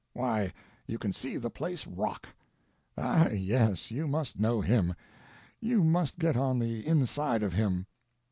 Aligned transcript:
Why 0.13 0.51
you 0.87 0.97
can 0.97 1.13
see 1.13 1.37
the 1.37 1.51
place 1.51 1.85
rock! 1.85 2.27
Ah, 2.97 3.29
yes, 3.29 3.91
you 3.91 4.07
must 4.07 4.39
know 4.39 4.59
him; 4.59 4.95
you 5.59 5.83
must 5.83 6.17
get 6.17 6.35
on 6.35 6.57
the 6.57 6.83
inside 6.87 7.43
of 7.43 7.53
him. 7.53 7.85